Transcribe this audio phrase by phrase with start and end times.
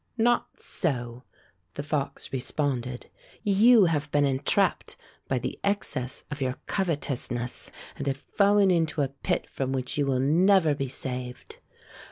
[0.17, 1.25] "Not so,"
[1.75, 3.05] the fox responded.
[3.43, 4.95] "You have been entrapped
[5.27, 9.99] by the excess of your covet ousness and have fallen into a pit from which
[9.99, 11.57] you will never be saved."